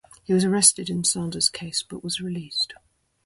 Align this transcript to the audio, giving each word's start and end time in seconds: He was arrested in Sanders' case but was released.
He 0.23 0.33
was 0.33 0.43
arrested 0.43 0.89
in 0.89 1.03
Sanders' 1.03 1.47
case 1.47 1.83
but 1.83 2.03
was 2.03 2.19
released. 2.19 2.73